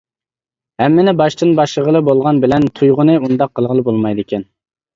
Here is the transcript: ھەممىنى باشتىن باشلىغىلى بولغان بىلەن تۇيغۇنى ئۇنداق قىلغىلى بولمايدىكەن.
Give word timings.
ھەممىنى 0.83 1.13
باشتىن 1.19 1.53
باشلىغىلى 1.59 2.03
بولغان 2.09 2.41
بىلەن 2.47 2.67
تۇيغۇنى 2.81 3.21
ئۇنداق 3.21 3.55
قىلغىلى 3.61 3.87
بولمايدىكەن. 3.93 4.51